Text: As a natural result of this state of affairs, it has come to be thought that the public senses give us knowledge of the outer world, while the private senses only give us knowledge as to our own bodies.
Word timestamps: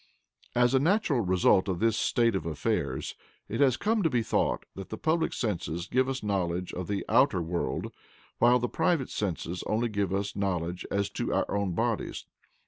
As 0.55 0.73
a 0.73 0.79
natural 0.79 1.21
result 1.21 1.67
of 1.67 1.77
this 1.77 1.95
state 1.95 2.33
of 2.35 2.47
affairs, 2.47 3.13
it 3.47 3.61
has 3.61 3.77
come 3.77 4.01
to 4.01 4.09
be 4.09 4.23
thought 4.23 4.65
that 4.73 4.89
the 4.89 4.97
public 4.97 5.31
senses 5.31 5.87
give 5.87 6.09
us 6.09 6.23
knowledge 6.23 6.73
of 6.73 6.87
the 6.87 7.05
outer 7.07 7.39
world, 7.39 7.93
while 8.39 8.57
the 8.57 8.67
private 8.67 9.11
senses 9.11 9.63
only 9.67 9.89
give 9.89 10.11
us 10.11 10.35
knowledge 10.35 10.87
as 10.89 11.07
to 11.11 11.31
our 11.31 11.45
own 11.55 11.73
bodies. 11.73 12.25